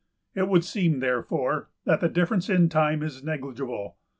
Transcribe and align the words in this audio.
It 0.33 0.47
would 0.49 0.63
seem, 0.65 0.99
therefore, 0.99 1.69
that 1.85 2.01
the 2.01 2.09
difference 2.09 2.49
in 2.49 2.69
time 2.69 3.03
is 3.03 3.23
negligible. 3.23 3.97